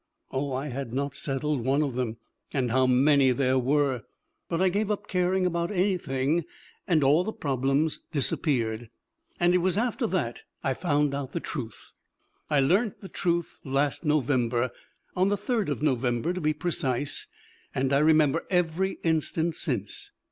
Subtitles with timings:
[0.31, 2.17] Oh, I had not settled one of them,
[2.51, 4.01] and how many they were!
[4.49, 6.45] But I gave up caring about anything,
[6.87, 8.89] and all the problems disappeared.
[9.39, 11.93] And it was after that that I found out the truth.
[12.49, 14.71] I learnt the truth last November
[15.15, 17.27] on the third of November, to be precise
[17.75, 20.09] and I remember every instant since.